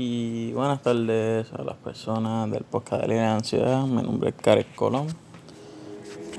Y 0.00 0.52
buenas 0.52 0.80
tardes 0.80 1.52
a 1.52 1.60
las 1.64 1.74
personas 1.74 2.48
del 2.52 2.62
podcast 2.62 3.02
de 3.02 3.16
la 3.16 3.34
ansiedad. 3.34 3.82
Mi 3.82 4.00
nombre 4.00 4.28
es 4.28 4.36
Karel 4.36 4.64
Colón. 4.76 5.08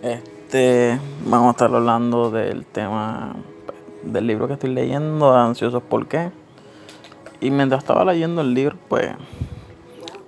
Este, 0.02 0.98
vamos 1.26 1.48
a 1.48 1.52
estar 1.52 1.76
hablando 1.76 2.32
del 2.32 2.66
tema 2.66 3.36
del 4.04 4.28
libro 4.28 4.48
que 4.48 4.54
estoy 4.54 4.74
leyendo, 4.74 5.36
Ansiosos 5.36 5.84
por 5.84 6.08
qué. 6.08 6.32
Y 7.42 7.52
mientras 7.52 7.84
estaba 7.84 8.06
leyendo 8.06 8.40
el 8.40 8.54
libro, 8.54 8.78
pues 8.88 9.12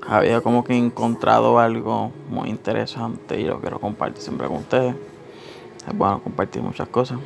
había 0.05 0.41
como 0.41 0.65
que 0.65 0.75
encontrado 0.75 1.57
algo 1.57 2.11
muy 2.29 2.49
interesante 2.49 3.39
y 3.39 3.45
lo 3.45 3.61
quiero 3.61 3.79
compartir 3.79 4.21
siempre 4.21 4.47
con 4.47 4.57
ustedes. 4.57 4.93
Es 5.87 5.97
bueno 5.97 6.21
compartir 6.21 6.61
muchas 6.61 6.89
cosas. 6.89 7.17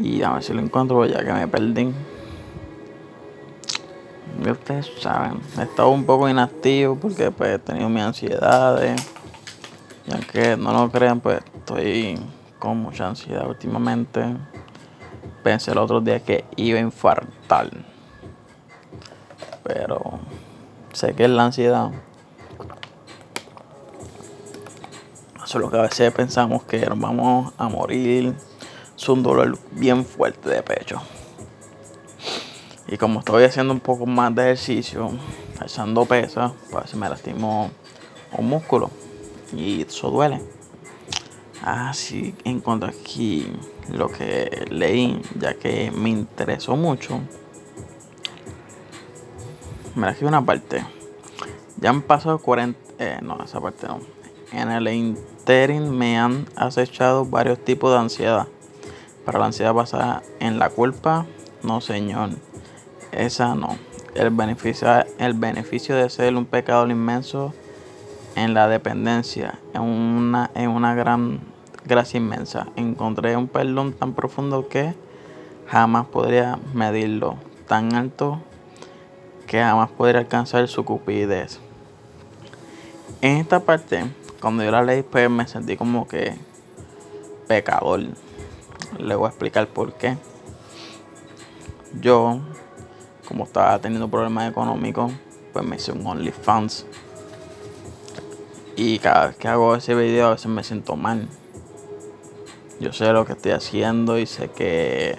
Y 0.00 0.20
a 0.24 0.32
ver 0.32 0.42
si 0.42 0.52
lo 0.52 0.60
encuentro, 0.60 1.06
ya 1.06 1.24
que 1.24 1.32
me 1.32 1.46
perdí 1.46 1.92
ustedes 4.50 4.90
saben, 5.00 5.40
he 5.58 5.62
estado 5.62 5.90
un 5.90 6.04
poco 6.04 6.28
inactivo 6.28 6.96
porque 6.96 7.30
pues 7.30 7.54
he 7.54 7.58
tenido 7.58 7.88
mis 7.88 8.02
ansiedades. 8.02 9.00
Y 10.06 10.12
aunque 10.12 10.56
no 10.56 10.72
lo 10.72 10.90
crean, 10.90 11.20
pues 11.20 11.40
estoy 11.54 12.18
con 12.58 12.78
mucha 12.78 13.08
ansiedad 13.08 13.46
últimamente. 13.46 14.36
Pensé 15.42 15.72
el 15.72 15.78
otro 15.78 16.00
día 16.00 16.20
que 16.20 16.44
iba 16.56 16.78
a 16.78 16.82
infartar. 16.82 17.70
Pero 19.62 20.20
sé 20.92 21.14
que 21.14 21.24
es 21.24 21.30
la 21.30 21.44
ansiedad. 21.44 21.90
Solo 25.44 25.70
que 25.70 25.76
a 25.76 25.82
veces 25.82 26.12
pensamos 26.12 26.62
que 26.64 26.84
vamos 26.86 27.52
a 27.58 27.68
morir. 27.68 28.34
Es 28.96 29.08
un 29.08 29.22
dolor 29.22 29.58
bien 29.72 30.04
fuerte 30.04 30.48
de 30.48 30.62
pecho. 30.62 31.02
Y 32.92 32.98
como 32.98 33.20
estoy 33.20 33.44
haciendo 33.44 33.72
un 33.72 33.80
poco 33.80 34.04
más 34.04 34.34
de 34.34 34.42
ejercicio, 34.42 35.10
alzando 35.58 36.04
pesas, 36.04 36.52
pues 36.70 36.94
me 36.94 37.08
lastimó 37.08 37.70
un 38.36 38.46
músculo. 38.46 38.90
Y 39.56 39.80
eso 39.80 40.10
duele. 40.10 40.42
Así 41.62 42.34
encontré 42.44 42.90
aquí 42.90 43.50
lo 43.90 44.08
que 44.08 44.66
leí, 44.68 45.22
ya 45.40 45.54
que 45.54 45.90
me 45.90 46.10
interesó 46.10 46.76
mucho. 46.76 47.18
Mira 49.94 50.10
aquí 50.10 50.26
una 50.26 50.44
parte. 50.44 50.84
Ya 51.78 51.88
han 51.88 52.02
pasado 52.02 52.40
40. 52.40 52.78
Eh, 52.98 53.20
no, 53.22 53.42
esa 53.42 53.58
parte 53.58 53.86
no. 53.86 54.00
En 54.52 54.70
el 54.70 54.86
interim 54.88 55.88
me 55.88 56.18
han 56.18 56.44
acechado 56.56 57.24
varios 57.24 57.58
tipos 57.64 57.90
de 57.90 58.00
ansiedad. 58.00 58.48
Para 59.24 59.38
la 59.38 59.46
ansiedad 59.46 59.72
basada 59.72 60.22
en 60.40 60.58
la 60.58 60.68
culpa, 60.68 61.24
no 61.62 61.80
señor 61.80 62.32
esa 63.12 63.54
no. 63.54 63.76
El 64.14 64.30
beneficio, 64.30 64.88
el 65.18 65.34
beneficio 65.34 65.96
de 65.96 66.10
ser 66.10 66.34
un 66.36 66.44
pecador 66.44 66.90
inmenso 66.90 67.54
en 68.36 68.54
la 68.54 68.68
dependencia, 68.68 69.58
en 69.74 69.82
una, 69.82 70.50
en 70.54 70.70
una 70.70 70.94
gran 70.94 71.40
gracia 71.84 72.18
inmensa. 72.18 72.66
Encontré 72.76 73.36
un 73.36 73.48
perdón 73.48 73.92
tan 73.92 74.14
profundo 74.14 74.68
que 74.68 74.94
jamás 75.68 76.06
podría 76.06 76.58
medirlo, 76.74 77.36
tan 77.66 77.94
alto 77.94 78.40
que 79.46 79.60
jamás 79.60 79.90
podría 79.90 80.20
alcanzar 80.20 80.66
su 80.68 80.84
cupidez. 80.84 81.60
En 83.20 83.36
esta 83.36 83.60
parte, 83.60 84.04
cuando 84.40 84.64
yo 84.64 84.70
la 84.70 84.82
leí, 84.82 85.02
pues 85.02 85.30
me 85.30 85.46
sentí 85.46 85.76
como 85.76 86.08
que 86.08 86.36
pecador. 87.46 88.00
Le 88.98 89.14
voy 89.14 89.26
a 89.26 89.28
explicar 89.28 89.68
por 89.68 89.94
qué. 89.94 90.16
Yo 92.00 92.40
como 93.32 93.44
estaba 93.44 93.78
teniendo 93.78 94.10
problemas 94.10 94.50
económicos, 94.50 95.10
pues 95.54 95.64
me 95.64 95.76
hice 95.76 95.90
un 95.90 96.06
OnlyFans. 96.06 96.84
Y 98.76 98.98
cada 98.98 99.28
vez 99.28 99.36
que 99.36 99.48
hago 99.48 99.74
ese 99.74 99.94
video 99.94 100.26
a 100.26 100.30
veces 100.32 100.48
me 100.48 100.62
siento 100.62 100.96
mal. 100.96 101.30
Yo 102.78 102.92
sé 102.92 103.10
lo 103.10 103.24
que 103.24 103.32
estoy 103.32 103.52
haciendo 103.52 104.18
y 104.18 104.26
sé 104.26 104.50
que 104.50 105.16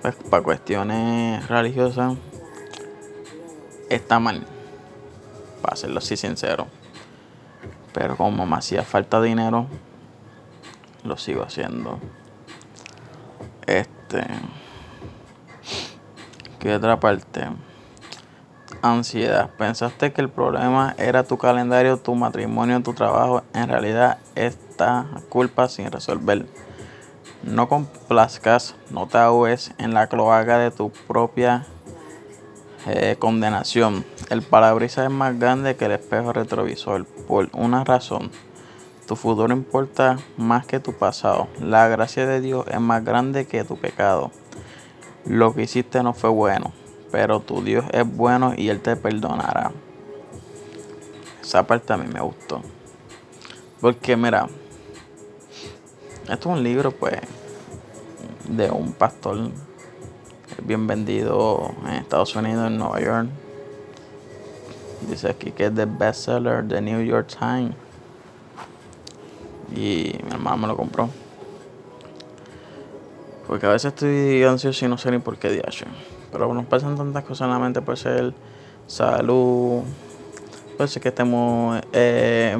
pues, 0.00 0.14
para 0.30 0.42
cuestiones 0.42 1.46
religiosas 1.46 2.14
está 3.90 4.18
mal. 4.18 4.46
Para 5.60 5.76
serlo 5.76 5.98
así 5.98 6.16
sincero. 6.16 6.68
Pero 7.92 8.16
como 8.16 8.46
me 8.46 8.56
hacía 8.56 8.82
falta 8.82 9.20
dinero, 9.20 9.66
lo 11.04 11.18
sigo 11.18 11.42
haciendo. 11.42 11.98
Este 13.66 14.24
¿Qué 16.62 16.72
otra 16.76 17.00
parte? 17.00 17.44
Ansiedad. 18.82 19.50
¿Pensaste 19.58 20.12
que 20.12 20.20
el 20.20 20.28
problema 20.28 20.94
era 20.96 21.24
tu 21.24 21.36
calendario, 21.36 21.96
tu 21.96 22.14
matrimonio, 22.14 22.80
tu 22.84 22.92
trabajo? 22.92 23.42
En 23.52 23.68
realidad, 23.68 24.18
esta 24.36 25.06
culpa 25.28 25.68
sin 25.68 25.90
resolver. 25.90 26.46
No 27.42 27.68
complazcas, 27.68 28.76
no 28.90 29.08
te 29.08 29.18
ahogues 29.18 29.74
en 29.78 29.92
la 29.92 30.06
cloaca 30.06 30.58
de 30.58 30.70
tu 30.70 30.92
propia 31.08 31.66
eh, 32.86 33.16
condenación. 33.18 34.04
El 34.30 34.42
parabrisas 34.42 35.06
es 35.06 35.10
más 35.10 35.36
grande 35.40 35.74
que 35.74 35.86
el 35.86 35.92
espejo 35.92 36.32
retrovisor. 36.32 37.06
Por 37.26 37.50
una 37.54 37.82
razón. 37.82 38.30
Tu 39.08 39.16
futuro 39.16 39.52
importa 39.52 40.16
más 40.36 40.64
que 40.64 40.78
tu 40.78 40.92
pasado. 40.92 41.48
La 41.60 41.88
gracia 41.88 42.24
de 42.24 42.40
Dios 42.40 42.66
es 42.68 42.78
más 42.78 43.04
grande 43.04 43.48
que 43.48 43.64
tu 43.64 43.76
pecado. 43.76 44.30
Lo 45.26 45.54
que 45.54 45.62
hiciste 45.62 46.02
no 46.02 46.14
fue 46.14 46.30
bueno, 46.30 46.72
pero 47.10 47.40
tu 47.40 47.62
Dios 47.62 47.84
es 47.92 48.04
bueno 48.04 48.54
y 48.56 48.68
Él 48.68 48.80
te 48.80 48.96
perdonará. 48.96 49.72
Esa 51.40 51.66
parte 51.66 51.92
a 51.92 51.96
mí 51.96 52.06
me 52.12 52.20
gustó. 52.20 52.62
Porque 53.80 54.16
mira, 54.16 54.48
esto 56.30 56.50
es 56.50 56.56
un 56.56 56.62
libro 56.62 56.92
pues 56.92 57.20
de 58.48 58.70
un 58.70 58.92
pastor 58.92 59.50
bien 60.64 60.86
vendido 60.86 61.74
en 61.86 61.94
Estados 61.94 62.34
Unidos, 62.36 62.66
en 62.66 62.78
Nueva 62.78 63.00
York. 63.00 63.28
Dice 65.08 65.30
aquí 65.30 65.50
que 65.50 65.66
es 65.66 65.74
the 65.74 65.84
bestseller 65.84 66.64
de 66.64 66.80
New 66.80 67.02
York 67.02 67.28
Times. 67.38 67.74
Y 69.74 70.18
mi 70.24 70.30
hermano 70.30 70.58
me 70.58 70.66
lo 70.68 70.76
compró. 70.76 71.08
Porque 73.46 73.66
a 73.66 73.70
veces 73.70 73.92
estoy 73.92 74.42
ansioso 74.44 74.84
y 74.84 74.88
no 74.88 74.98
sé 74.98 75.10
ni 75.10 75.18
por 75.18 75.36
qué 75.38 75.50
diacho. 75.50 75.86
Pero 76.30 76.52
nos 76.54 76.66
pasan 76.66 76.96
tantas 76.96 77.24
cosas 77.24 77.46
en 77.46 77.52
la 77.52 77.58
mente, 77.58 77.82
puede 77.82 77.98
ser 77.98 78.32
salud, 78.86 79.82
puede 80.76 80.88
ser 80.88 81.02
que 81.02 81.08
estemos 81.08 81.80
eh, 81.92 82.56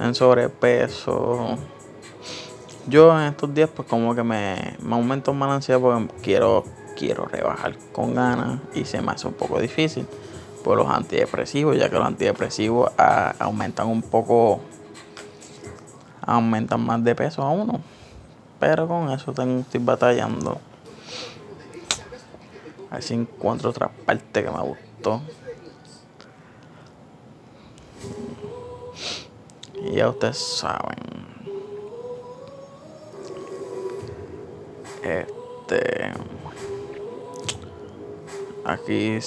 en 0.00 0.14
sobrepeso. 0.14 1.56
Yo 2.88 3.16
en 3.18 3.28
estos 3.28 3.54
días 3.54 3.70
pues 3.74 3.86
como 3.86 4.14
que 4.14 4.24
me, 4.24 4.76
me 4.82 4.94
aumento 4.94 5.32
más 5.32 5.48
la 5.48 5.54
ansiedad 5.56 5.80
porque 5.80 6.08
quiero, 6.22 6.64
quiero 6.96 7.26
rebajar 7.26 7.76
con 7.92 8.14
ganas 8.14 8.60
y 8.74 8.84
se 8.84 9.00
me 9.00 9.12
hace 9.12 9.28
un 9.28 9.34
poco 9.34 9.60
difícil 9.60 10.06
por 10.62 10.78
los 10.78 10.88
antidepresivos, 10.88 11.76
ya 11.76 11.88
que 11.88 11.96
los 11.96 12.06
antidepresivos 12.06 12.90
ah, 12.96 13.34
aumentan 13.38 13.88
un 13.88 14.02
poco, 14.02 14.60
aumentan 16.22 16.84
más 16.84 17.02
de 17.04 17.14
peso 17.14 17.42
a 17.42 17.50
uno. 17.50 17.80
Pero 18.62 18.86
con 18.86 19.10
eso 19.10 19.32
tengo, 19.32 19.62
estoy 19.62 19.80
batallando. 19.82 20.60
A 22.88 22.94
ver 22.94 23.02
si 23.02 23.14
encuentro 23.14 23.70
otra 23.70 23.88
parte 23.88 24.44
que 24.44 24.50
me 24.52 24.60
gustó. 24.60 25.20
Y 29.82 29.96
ya 29.96 30.08
ustedes 30.08 30.38
saben. 30.38 30.96
Este. 35.02 36.12
Aquí. 38.64 39.18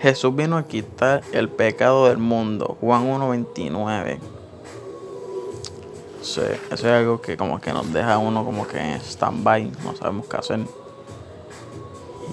Jesús 0.00 0.34
vino 0.34 0.56
a 0.56 0.66
quitar 0.66 1.22
el 1.30 1.48
pecado 1.48 2.08
del 2.08 2.18
mundo. 2.18 2.76
Juan 2.80 3.08
1.29 3.08 4.41
eso 6.40 6.70
es 6.70 6.84
algo 6.84 7.20
que 7.20 7.36
como 7.36 7.60
que 7.60 7.72
nos 7.72 7.92
deja 7.92 8.18
uno 8.18 8.44
como 8.44 8.66
que 8.66 8.78
en 8.78 9.00
stand-by, 9.00 9.72
no 9.84 9.94
sabemos 9.96 10.26
qué 10.26 10.36
hacer. 10.36 10.60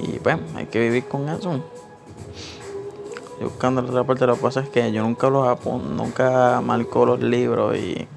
Y 0.01 0.19
pues, 0.19 0.37
hay 0.55 0.65
que 0.67 0.79
vivir 0.79 1.07
con 1.07 1.27
eso. 1.27 1.61
Y 3.39 3.43
buscando 3.43 3.81
la 3.81 3.89
otra 3.89 4.03
parte, 4.03 4.25
lo 4.25 4.35
que 4.35 4.41
pasa 4.41 4.61
es 4.61 4.69
que 4.69 4.91
yo 4.91 5.01
nunca 5.01 5.29
los 5.29 5.47
apunto, 5.47 5.89
nunca 5.89 6.61
marco 6.61 7.05
los 7.05 7.21
libros 7.21 7.77
y 7.77 8.07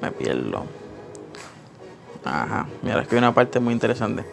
me 0.00 0.10
pierdo. 0.12 0.64
Ajá, 2.24 2.66
mira, 2.82 3.02
es 3.02 3.08
que 3.08 3.14
hay 3.14 3.18
una 3.18 3.34
parte 3.34 3.60
muy 3.60 3.72
interesante. 3.72 4.24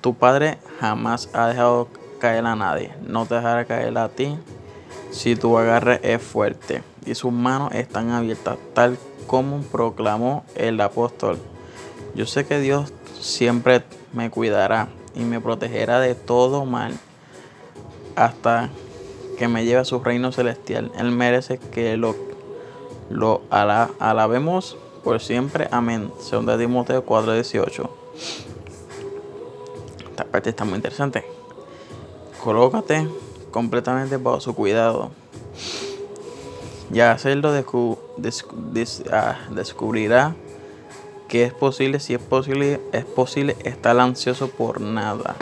Tu 0.00 0.14
padre 0.14 0.58
jamás 0.80 1.28
ha 1.32 1.48
dejado 1.48 1.88
caer 2.18 2.44
a 2.46 2.56
nadie, 2.56 2.94
no 3.06 3.26
te 3.26 3.34
dejará 3.34 3.64
caer 3.64 3.96
a 3.96 4.08
ti 4.08 4.36
si 5.10 5.36
tu 5.36 5.56
agarre 5.56 6.00
es 6.02 6.20
fuerte 6.20 6.82
y 7.06 7.14
sus 7.14 7.32
manos 7.32 7.72
están 7.72 8.10
abiertas, 8.10 8.58
tal 8.74 8.98
como 9.26 9.62
proclamó 9.62 10.44
el 10.54 10.80
apóstol. 10.80 11.38
Yo 12.14 12.26
sé 12.26 12.46
que 12.46 12.60
Dios 12.60 12.92
siempre 13.20 13.82
me 14.12 14.30
cuidará 14.30 14.88
y 15.14 15.20
me 15.20 15.40
protegerá 15.40 16.00
de 16.00 16.14
todo 16.14 16.64
mal 16.64 16.94
hasta 18.16 18.70
que 19.38 19.48
me 19.48 19.64
lleve 19.64 19.80
a 19.80 19.84
su 19.84 20.00
reino 20.00 20.32
celestial. 20.32 20.92
Él 20.96 21.10
merece 21.10 21.58
que 21.58 21.96
lo, 21.96 22.14
lo 23.10 23.42
alabemos 23.50 24.76
por 25.02 25.20
siempre. 25.20 25.68
Amén. 25.70 26.12
Según 26.20 26.46
de 26.46 26.58
Timoteo 26.58 27.04
4:18. 27.04 27.90
Esta 30.10 30.24
parte 30.24 30.50
está 30.50 30.64
muy 30.64 30.76
interesante. 30.76 31.24
Colócate 32.42 33.08
completamente 33.50 34.16
bajo 34.16 34.40
su 34.40 34.54
cuidado. 34.54 35.10
Y 36.94 37.00
hacerlo 37.00 37.50
ah, 39.10 39.38
descubrirá 39.50 40.36
que 41.26 41.42
es 41.42 41.52
posible, 41.52 41.98
si 41.98 42.14
es 42.14 42.20
posible, 42.20 42.80
es 42.92 43.04
posible 43.04 43.56
estar 43.64 43.98
ansioso 43.98 44.48
por 44.48 44.80
nada. 44.80 45.34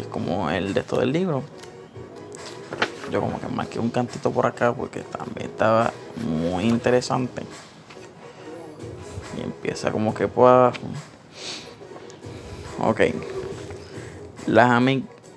Es 0.00 0.06
como 0.06 0.48
el 0.48 0.72
de 0.72 0.82
todo 0.84 1.02
el 1.02 1.12
libro. 1.12 1.42
Yo 3.12 3.20
como 3.20 3.38
que 3.38 3.46
marqué 3.48 3.78
un 3.78 3.90
cantito 3.90 4.30
por 4.30 4.46
acá 4.46 4.72
porque 4.72 5.00
también 5.00 5.50
estaba 5.50 5.92
muy 6.16 6.64
interesante. 6.64 7.42
Y 9.36 9.42
empieza 9.42 9.92
como 9.92 10.14
que 10.14 10.28
por 10.28 10.48
abajo. 10.48 10.78
Ok. 12.80 13.02
Las 14.46 14.70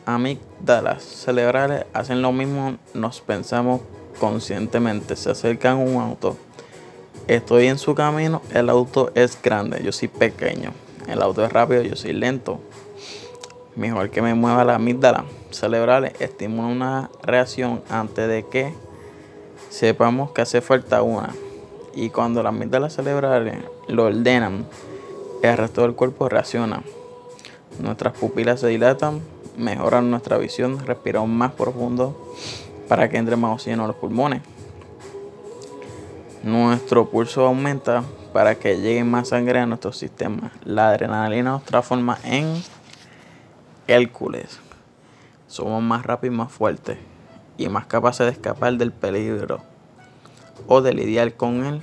amígdalas 0.05 1.03
cerebrales 1.03 1.83
hacen 1.91 2.21
lo 2.21 2.31
mismo, 2.31 2.77
nos 2.93 3.19
pensamos 3.19 3.81
conscientemente. 4.19 5.15
Se 5.15 5.31
acercan 5.31 5.73
a 5.73 5.83
un 5.83 6.01
auto. 6.01 6.37
Estoy 7.27 7.67
en 7.67 7.77
su 7.77 7.93
camino, 7.93 8.41
el 8.53 8.69
auto 8.69 9.11
es 9.15 9.41
grande, 9.41 9.81
yo 9.83 9.91
soy 9.91 10.07
pequeño. 10.07 10.71
El 11.07 11.21
auto 11.21 11.43
es 11.45 11.51
rápido, 11.51 11.81
yo 11.81 11.95
soy 11.95 12.13
lento. 12.13 12.59
Mejor 13.75 14.09
que 14.09 14.21
me 14.21 14.33
mueva 14.33 14.63
la 14.63 14.75
amígdala 14.75 15.25
cerebrales 15.51 16.13
estimula 16.19 16.67
una 16.67 17.09
reacción 17.23 17.81
antes 17.89 18.27
de 18.27 18.45
que 18.45 18.73
sepamos 19.69 20.31
que 20.31 20.41
hace 20.41 20.61
falta 20.61 21.01
una. 21.01 21.35
Y 21.93 22.09
cuando 22.09 22.43
las 22.43 22.53
amígdalas 22.53 22.93
cerebrales 22.95 23.57
lo 23.87 24.05
ordenan, 24.05 24.65
el 25.41 25.57
resto 25.57 25.81
del 25.81 25.95
cuerpo 25.95 26.29
reacciona. 26.29 26.83
Nuestras 27.79 28.17
pupilas 28.17 28.59
se 28.59 28.67
dilatan, 28.67 29.21
mejoran 29.57 30.11
nuestra 30.11 30.37
visión, 30.37 30.85
respiramos 30.85 31.29
más 31.29 31.53
profundo 31.53 32.15
para 32.87 33.09
que 33.09 33.17
entre 33.17 33.35
más 33.35 33.53
oxígeno 33.53 33.83
a 33.85 33.87
los 33.87 33.95
pulmones. 33.95 34.41
Nuestro 36.43 37.09
pulso 37.09 37.45
aumenta 37.45 38.03
para 38.33 38.55
que 38.55 38.79
llegue 38.79 39.03
más 39.03 39.29
sangre 39.29 39.59
a 39.59 39.65
nuestro 39.65 39.91
sistema. 39.91 40.51
La 40.63 40.89
adrenalina 40.89 41.51
nos 41.51 41.63
transforma 41.63 42.17
en 42.23 42.61
Hércules. 43.87 44.59
Somos 45.47 45.81
más 45.81 46.05
rápidos 46.05 46.33
y 46.35 46.37
más 46.37 46.51
fuertes 46.51 46.97
y 47.57 47.69
más 47.69 47.85
capaces 47.87 48.25
de 48.25 48.31
escapar 48.31 48.77
del 48.77 48.91
peligro 48.91 49.61
o 50.67 50.81
de 50.81 50.93
lidiar 50.93 51.33
con 51.33 51.65
él. 51.65 51.81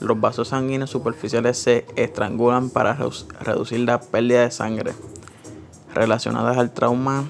Los 0.00 0.20
vasos 0.20 0.48
sanguíneos 0.48 0.90
superficiales 0.90 1.56
se 1.56 1.86
estrangulan 1.96 2.70
para 2.70 2.98
reducir 3.40 3.80
la 3.80 4.00
pérdida 4.00 4.42
de 4.42 4.50
sangre 4.50 4.92
relacionadas 5.94 6.58
al 6.58 6.72
trauma, 6.72 7.28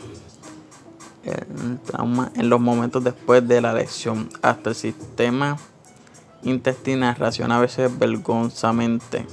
el 1.24 1.78
trauma 1.80 2.30
en 2.36 2.48
los 2.48 2.60
momentos 2.60 3.02
después 3.02 3.46
de 3.46 3.60
la 3.60 3.72
lesión. 3.72 4.28
Hasta 4.42 4.70
el 4.70 4.76
sistema 4.76 5.56
intestinal 6.42 7.16
reacciona 7.16 7.56
a 7.56 7.60
veces 7.60 7.98
vergonzosamente 7.98 9.26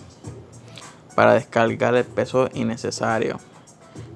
para 1.15 1.33
descargar 1.33 1.95
el 1.95 2.05
peso 2.05 2.49
innecesario, 2.53 3.37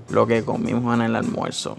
lo 0.10 0.28
que 0.28 0.44
comimos 0.44 0.94
en 0.96 1.02
el 1.02 1.16
almuerzo. 1.16 1.76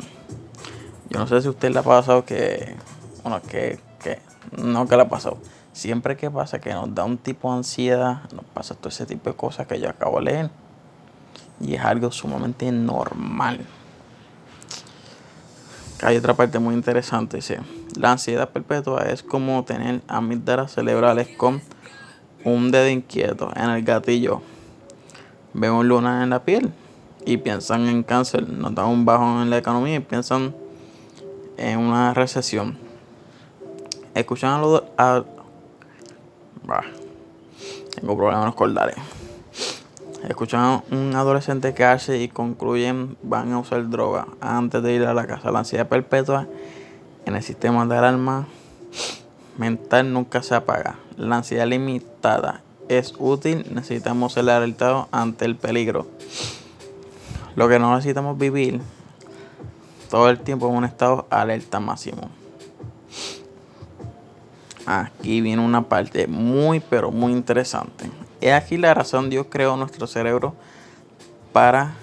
Yo 1.08 1.18
no 1.18 1.26
sé 1.26 1.40
si 1.40 1.46
a 1.46 1.50
usted 1.50 1.72
le 1.72 1.78
ha 1.78 1.82
pasado 1.82 2.24
que, 2.24 2.74
bueno, 3.22 3.40
que, 3.42 3.78
que 4.02 4.18
no 4.60 4.86
que 4.86 4.96
le 4.96 5.02
ha 5.02 5.08
pasado. 5.08 5.38
Siempre 5.72 6.16
que 6.16 6.30
pasa 6.30 6.58
que 6.58 6.72
nos 6.72 6.94
da 6.94 7.04
un 7.04 7.18
tipo 7.18 7.50
de 7.50 7.58
ansiedad, 7.58 8.22
nos 8.32 8.44
pasa 8.46 8.74
todo 8.74 8.88
ese 8.88 9.06
tipo 9.06 9.30
de 9.30 9.36
cosas 9.36 9.66
que 9.66 9.78
yo 9.78 9.88
acabo 9.88 10.18
de 10.18 10.24
leer. 10.24 10.50
Y 11.60 11.74
es 11.74 11.80
algo 11.82 12.10
sumamente 12.10 12.70
normal. 12.72 13.60
Hay 16.02 16.16
otra 16.18 16.34
parte 16.34 16.58
muy 16.58 16.74
interesante, 16.74 17.38
dice, 17.38 17.58
la 17.98 18.12
ansiedad 18.12 18.50
perpetua 18.50 19.04
es 19.04 19.22
como 19.22 19.64
tener 19.64 20.02
amígdalas 20.08 20.72
cerebrales 20.72 21.28
con 21.36 21.62
un 22.44 22.70
dedo 22.70 22.88
inquieto 22.88 23.50
en 23.56 23.70
el 23.70 23.82
gatillo. 23.82 24.42
Vemos 25.54 25.86
lunas 25.86 26.22
en 26.22 26.30
la 26.30 26.44
piel 26.44 26.70
y 27.24 27.38
piensan 27.38 27.88
en 27.88 28.02
cáncer, 28.02 28.46
notan 28.46 28.86
un 28.86 29.06
bajón 29.06 29.42
en 29.42 29.50
la 29.50 29.56
economía 29.56 29.96
y 29.96 30.00
piensan 30.00 30.54
en 31.56 31.78
una 31.78 32.12
recesión. 32.12 32.78
Escuchan 34.14 34.52
a 34.52 34.58
los... 34.60 34.82
A, 34.98 35.24
tengo 37.94 38.16
problemas 38.16 38.54
cordales. 38.54 38.96
Escuchan 40.24 40.60
a 40.60 40.82
un 40.90 41.14
adolescente 41.14 41.74
que 41.74 41.84
hace 41.84 42.18
y 42.18 42.28
concluyen 42.28 43.16
van 43.22 43.52
a 43.52 43.58
usar 43.58 43.88
droga 43.88 44.26
antes 44.40 44.82
de 44.82 44.94
ir 44.94 45.04
a 45.04 45.14
la 45.14 45.26
casa. 45.26 45.50
La 45.50 45.60
ansiedad 45.60 45.88
perpetua 45.88 46.48
en 47.26 47.36
el 47.36 47.42
sistema 47.42 47.86
de 47.86 47.96
alarma 47.96 48.46
mental 49.58 50.12
nunca 50.12 50.42
se 50.42 50.54
apaga. 50.54 50.98
La 51.16 51.36
ansiedad 51.36 51.66
limitada 51.66 52.62
es 52.88 53.14
útil, 53.18 53.66
necesitamos 53.72 54.32
ser 54.32 54.48
alertados 54.50 55.06
ante 55.12 55.44
el 55.44 55.56
peligro. 55.56 56.06
Lo 57.54 57.68
que 57.68 57.78
no 57.78 57.94
necesitamos 57.94 58.36
vivir 58.38 58.80
todo 60.10 60.28
el 60.28 60.40
tiempo 60.40 60.68
en 60.68 60.76
un 60.76 60.84
estado 60.84 61.26
alerta 61.30 61.80
máximo. 61.80 62.30
Aquí 64.86 65.40
viene 65.40 65.64
una 65.64 65.82
parte 65.82 66.26
muy 66.26 66.80
pero 66.80 67.10
muy 67.10 67.32
interesante. 67.32 68.10
Es 68.40 68.52
aquí 68.52 68.76
la 68.76 68.94
razón 68.94 69.30
Dios 69.30 69.46
creó 69.48 69.76
nuestro 69.76 70.06
cerebro 70.06 70.54
para 71.52 71.94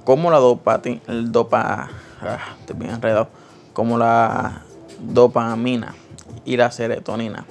Como 0.03 0.31
la 0.31 0.39
dopa, 0.39 0.81
ah, 1.51 1.89
como 3.73 3.97
la 3.97 4.61
dopamina 4.99 5.95
y 6.45 6.57
la 6.57 6.71
serotonina. 6.71 7.45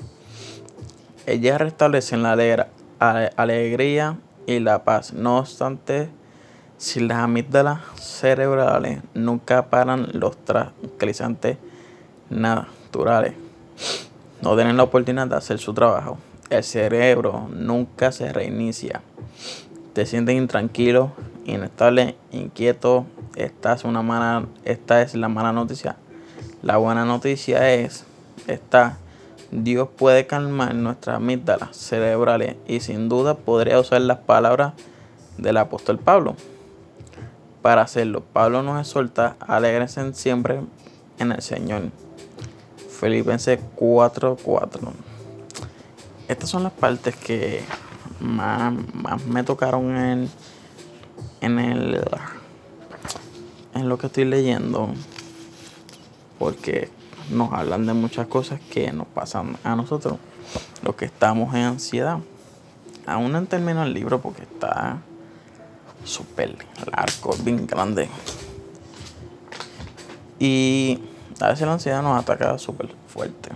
Ellas 1.27 1.61
restablecen 1.61 2.23
la 2.23 2.69
alegría 3.37 4.19
y 4.47 4.61
la 4.61 4.85
paz. 4.85 5.13
No 5.13 5.39
obstante, 5.39 6.09
si 6.79 7.01
las 7.01 7.19
amígdalas 7.19 7.81
cerebrales 8.01 9.01
nunca 9.15 9.71
paran 9.71 10.09
los 10.13 10.37
tranquilizantes 10.45 11.57
naturales, 12.31 13.35
no 14.43 14.55
tienen 14.57 14.77
la 14.77 14.83
oportunidad 14.83 15.27
de 15.27 15.37
hacer 15.37 15.59
su 15.59 15.73
trabajo. 15.73 16.19
El 16.51 16.63
cerebro 16.65 17.49
nunca 17.53 18.13
se 18.13 18.33
reinicia. 18.33 19.01
Te 19.93 20.05
sientes 20.07 20.35
intranquilo, 20.35 21.13
inestable, 21.45 22.17
inquieto. 22.33 23.07
Esta 23.37 23.73
es, 23.73 23.85
una 23.85 24.03
mala, 24.03 24.47
esta 24.65 25.03
es 25.03 25.15
la 25.15 25.29
mala 25.29 25.53
noticia. 25.53 25.97
La 26.63 26.77
buena 26.77 27.05
noticia 27.05 27.73
es 27.73 28.05
esta. 28.47 28.99
Dios 29.51 29.89
puede 29.97 30.27
calmar 30.27 30.75
nuestras 30.75 31.17
amígdalas 31.17 31.77
cerebrales 31.77 32.57
y 32.67 32.81
sin 32.81 33.09
duda 33.09 33.35
podría 33.35 33.79
usar 33.79 34.01
las 34.01 34.19
palabras 34.19 34.75
del 35.39 35.57
apóstol 35.57 35.99
Pablo 35.99 36.37
para 37.65 37.81
hacerlo. 37.81 38.21
Pablo 38.21 38.63
nos 38.63 38.79
exhorta, 38.79 39.37
alegrense 39.41 40.13
siempre 40.13 40.61
en 41.19 41.33
el 41.33 41.41
Señor. 41.41 41.85
Filipenses 43.01 43.59
4:4. 43.75 44.93
Estas 46.29 46.51
son 46.51 46.65
las 46.65 46.73
partes 46.73 47.17
que 47.17 47.65
más, 48.21 48.75
me 49.27 49.45
tocaron 49.45 49.97
en, 49.97 50.29
en, 51.41 51.59
el, 51.59 52.05
en 53.75 53.89
lo 53.89 53.97
que 53.97 54.09
estoy 54.09 54.27
leyendo. 54.27 54.91
Porque 56.39 56.91
nos 57.31 57.51
hablan 57.55 57.87
de 57.87 57.95
muchas 57.95 58.27
cosas 58.27 58.61
que 58.61 58.93
nos 58.93 59.07
pasan 59.07 59.57
a 59.65 59.75
nosotros, 59.75 60.19
los 60.83 60.97
que 60.97 61.07
estamos 61.07 61.55
en 61.55 61.63
ansiedad. 61.63 62.19
Aún 63.07 63.33
no 63.33 63.43
terminado 63.47 63.87
el 63.87 63.95
libro 63.95 64.21
porque 64.21 64.43
está 64.43 65.01
súper 66.05 66.57
largo, 66.91 67.35
bien 67.43 67.67
grande. 67.67 68.09
Y 70.39 71.01
a 71.41 71.49
veces 71.49 71.67
la 71.67 71.75
ansiedad 71.75 72.03
nos 72.03 72.23
ataca 72.23 72.59
súper 72.59 72.95
fuerte. 73.09 73.51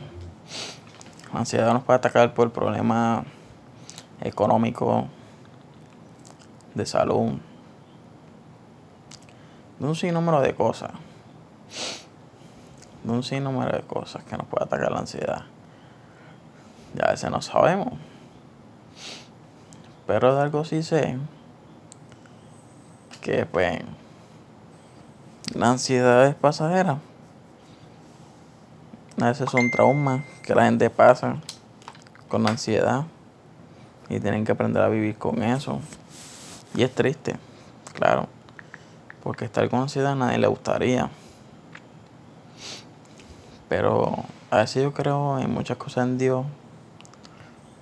La 1.33 1.41
ansiedad 1.41 1.73
nos 1.73 1.85
puede 1.85 1.99
atacar 1.99 2.35
por 2.35 2.51
problemas 2.51 3.25
económicos, 4.21 5.05
de 6.75 6.87
salud, 6.87 7.33
de 9.79 9.87
un 9.87 9.95
sinnúmero 9.95 10.41
de 10.41 10.55
cosas. 10.55 10.93
de 13.05 13.13
un 13.13 13.23
sinnúmero 13.23 13.77
de 13.77 13.83
cosas 13.83 14.25
que 14.25 14.37
nos 14.37 14.47
puede 14.47 14.65
atacar 14.65 14.91
la 14.91 14.99
ansiedad. 14.99 15.45
Ya 16.95 17.05
a 17.05 17.11
veces 17.13 17.31
no 17.31 17.41
sabemos. 17.41 17.95
Pero 20.07 20.35
de 20.35 20.43
algo 20.43 20.65
sí 20.65 20.83
sé 20.83 21.19
que 23.29 23.45
pues 23.45 23.79
la 25.55 25.71
ansiedad 25.71 26.27
es 26.27 26.35
pasajera. 26.35 26.99
A 29.21 29.27
veces 29.27 29.51
son 29.51 29.71
traumas 29.71 30.23
que 30.43 30.55
la 30.55 30.65
gente 30.65 30.89
pasa 30.89 31.37
con 32.29 32.43
la 32.43 32.51
ansiedad 32.51 33.05
y 34.09 34.19
tienen 34.19 34.47
que 34.47 34.53
aprender 34.53 34.83
a 34.83 34.89
vivir 34.89 35.19
con 35.19 35.43
eso. 35.43 35.81
Y 36.75 36.83
es 36.83 36.95
triste, 36.95 37.37
claro, 37.93 38.29
porque 39.23 39.45
estar 39.45 39.69
con 39.69 39.81
ansiedad 39.81 40.13
a 40.13 40.15
nadie 40.15 40.39
le 40.39 40.47
gustaría. 40.47 41.11
Pero 43.69 44.25
a 44.51 44.59
veces 44.59 44.83
yo 44.83 44.95
creo 44.95 45.39
en 45.39 45.53
muchas 45.53 45.77
cosas 45.77 46.07
en 46.07 46.17
Dios 46.17 46.47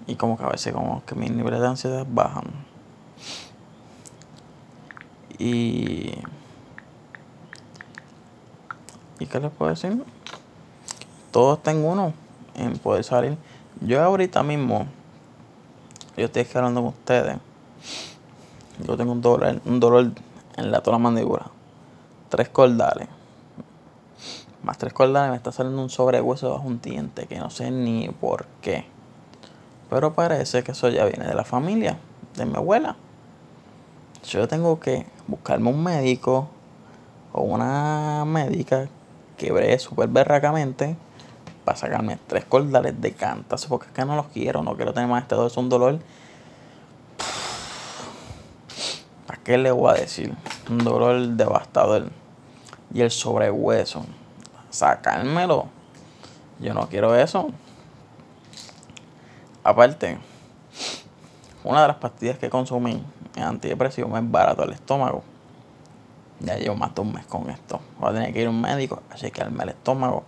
y 0.09 0.17
como 0.17 0.37
que 0.37 0.43
a 0.43 0.49
veces 0.49 0.73
como 0.73 1.05
que 1.05 1.15
mis 1.15 1.31
niveles 1.31 1.61
de 1.61 1.69
ansiedad 1.69 2.05
bajan. 2.09 2.76
Y... 5.39 6.13
¿Y 9.19 9.27
qué 9.27 9.41
les 9.41 9.51
puedo 9.51 9.71
decir? 9.71 10.05
Todo 11.31 11.55
está 11.55 11.71
en 11.71 11.85
uno, 11.85 12.13
en 12.55 12.79
poder 12.79 13.05
salir. 13.05 13.39
Yo 13.81 14.03
ahorita 14.03 14.43
mismo, 14.43 14.87
yo 16.17 16.27
estoy 16.27 16.47
hablando 16.55 16.81
con 16.81 16.91
ustedes. 16.91 17.39
Yo 18.87 18.97
tengo 18.97 19.13
un 19.13 19.23
dolor, 19.23 19.61
un 19.65 19.81
dolor 19.81 20.13
en 20.57 20.71
la 20.71 20.81
toda 20.81 20.99
mandíbula. 20.99 21.51
Tres 22.29 22.49
cordales. 22.49 23.09
Más 24.63 24.79
tres 24.79 24.93
cordales 24.93 25.31
me 25.31 25.37
está 25.37 25.53
saliendo 25.53 25.81
un 25.81 25.91
sobrehueso 25.91 26.51
bajo 26.51 26.67
un 26.67 26.81
diente 26.81 27.27
que 27.27 27.39
no 27.39 27.51
sé 27.51 27.71
ni 27.71 28.09
por 28.09 28.47
qué. 28.61 28.87
Pero 29.89 30.13
parece 30.15 30.63
que 30.65 30.73
eso 30.73 30.89
ya 30.89 31.05
viene 31.05 31.27
de 31.27 31.35
la 31.35 31.45
familia, 31.45 31.99
de 32.37 32.47
mi 32.47 32.57
abuela. 32.57 32.97
Yo 34.29 34.49
tengo 34.49 34.81
que 34.81 35.07
buscarme 35.29 35.71
un 35.71 35.85
médico 35.85 36.49
o 37.33 37.43
una 37.43 38.25
médica 38.27 38.89
que 39.37 39.53
bree 39.53 39.79
súper 39.79 40.09
berracamente 40.09 40.97
para 41.65 41.79
sacarme 41.79 42.19
tres 42.27 42.45
cordales 42.45 43.01
de 43.01 43.13
cantas 43.13 43.67
porque 43.67 43.87
es 43.87 43.93
que 43.93 44.05
no 44.05 44.17
los 44.17 44.27
quiero, 44.27 44.65
no 44.65 44.75
quiero 44.75 44.93
tener 44.93 45.09
más 45.09 45.23
este 45.23 45.37
dolor, 45.37 45.51
es 45.53 45.57
un 45.57 45.69
dolor. 45.69 46.01
¿Para 49.29 49.41
qué 49.45 49.59
le 49.59 49.71
voy 49.71 49.91
a 49.91 49.95
decir? 49.95 50.35
Un 50.69 50.79
dolor 50.79 51.29
devastador. 51.29 52.11
Y 52.93 53.03
el 53.03 53.13
sobrehueso. 53.13 54.05
Sacármelo. 54.71 55.69
Yo 56.59 56.75
no 56.75 56.89
quiero 56.89 57.15
eso. 57.15 57.51
Aparte, 59.63 60.19
una 61.63 61.83
de 61.83 61.89
las 61.89 61.97
pastillas 61.99 62.39
que 62.39 62.51
consumí 62.51 63.05
antidepresivo 63.43 64.09
me 64.09 64.21
barato 64.21 64.65
el 64.65 64.73
estómago. 64.73 65.23
Ya 66.41 66.57
llevo 66.57 66.77
más 66.77 66.95
de 66.95 67.01
un 67.01 67.13
mes 67.13 67.27
con 67.27 67.49
esto. 67.51 67.81
Voy 67.99 68.11
a 68.11 68.13
tener 68.13 68.33
que 68.33 68.43
ir 68.43 68.47
a 68.47 68.51
un 68.51 68.61
médico 68.61 69.03
a 69.11 69.15
chequearme 69.15 69.63
el 69.65 69.71
estómago. 69.71 70.25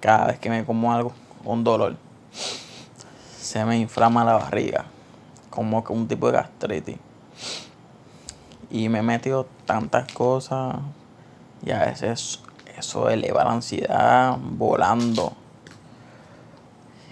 Cada 0.00 0.26
vez 0.26 0.38
que 0.38 0.50
me 0.50 0.64
como 0.64 0.92
algo, 0.92 1.12
un 1.44 1.64
dolor. 1.64 1.96
Se 3.40 3.64
me 3.64 3.78
inflama 3.78 4.24
la 4.24 4.34
barriga. 4.34 4.86
Como 5.50 5.84
que 5.84 5.92
un 5.92 6.08
tipo 6.08 6.26
de 6.26 6.32
gastritis. 6.32 6.96
Y 8.70 8.88
me 8.88 8.98
he 8.98 9.02
metido 9.02 9.46
tantas 9.64 10.12
cosas. 10.12 10.76
Y 11.64 11.70
a 11.70 11.80
veces 11.80 12.40
eso 12.76 13.08
eleva 13.08 13.44
la 13.44 13.52
ansiedad 13.52 14.36
volando. 14.38 15.32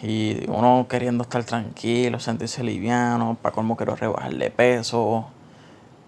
Y 0.02 0.50
uno 0.50 0.87
queriendo 0.88 1.23
estar 1.23 1.44
tranquilo, 1.44 2.18
sentirse 2.18 2.64
liviano, 2.64 3.37
para 3.40 3.54
cómo 3.54 3.76
quiero 3.76 3.94
rebajar 3.94 4.35
de 4.35 4.50
peso. 4.50 5.26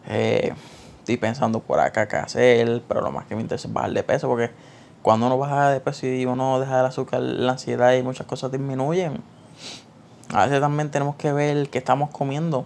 Eh, 0.08 0.52
estoy 0.98 1.16
pensando 1.16 1.60
por 1.60 1.78
acá 1.78 2.08
qué 2.08 2.16
hacer, 2.16 2.82
pero 2.88 3.02
lo 3.02 3.12
más 3.12 3.26
que 3.26 3.36
me 3.36 3.42
interesa 3.42 3.68
es 3.68 3.74
bajar 3.74 3.92
de 3.92 4.02
peso, 4.02 4.26
porque 4.26 4.50
cuando 5.00 5.26
uno 5.26 5.38
baja 5.38 5.70
de 5.70 5.78
peso 5.78 6.08
y 6.08 6.26
uno 6.26 6.58
deja 6.58 6.80
el 6.80 6.86
azúcar, 6.86 7.20
la 7.20 7.52
ansiedad 7.52 7.92
y 7.92 8.02
muchas 8.02 8.26
cosas 8.26 8.50
disminuyen. 8.50 9.22
A 10.32 10.46
veces 10.46 10.60
también 10.60 10.90
tenemos 10.90 11.14
que 11.14 11.32
ver 11.32 11.68
qué 11.68 11.78
estamos 11.78 12.10
comiendo. 12.10 12.64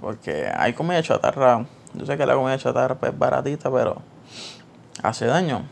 Porque 0.00 0.48
hay 0.56 0.72
comida 0.72 1.02
chatarra. 1.02 1.66
Yo 1.94 2.06
sé 2.06 2.16
que 2.16 2.26
la 2.26 2.34
comida 2.34 2.56
chatarra 2.58 2.94
pues, 2.94 3.12
es 3.12 3.18
baratita, 3.18 3.72
pero 3.72 4.02
hace 5.02 5.26
daño 5.26 5.64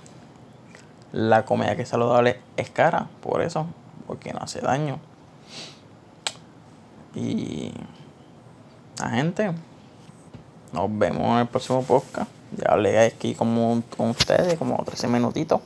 la 1.12 1.44
comida 1.44 1.76
que 1.76 1.82
es 1.82 1.88
saludable 1.88 2.40
es 2.56 2.70
cara, 2.70 3.08
por 3.22 3.42
eso, 3.42 3.66
porque 4.06 4.32
no 4.32 4.40
hace 4.40 4.60
daño. 4.60 4.98
Y 7.14 7.72
la 8.98 9.10
gente, 9.10 9.52
nos 10.72 10.98
vemos 10.98 11.22
en 11.22 11.38
el 11.38 11.46
próximo 11.46 11.82
podcast. 11.82 12.30
Ya 12.56 12.72
hablé 12.72 12.98
aquí 12.98 13.34
como 13.34 13.82
con 13.96 14.10
ustedes, 14.10 14.58
como 14.58 14.82
13 14.84 15.08
minutitos. 15.08 15.60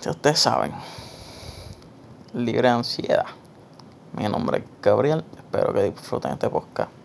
Si 0.00 0.08
ustedes 0.08 0.38
saben, 0.38 0.72
libre 2.32 2.68
ansiedad. 2.68 3.26
Mi 4.12 4.28
nombre 4.28 4.58
es 4.58 4.64
Gabriel, 4.80 5.24
espero 5.36 5.72
que 5.72 5.90
disfruten 5.90 6.32
este 6.32 6.48
podcast. 6.48 6.97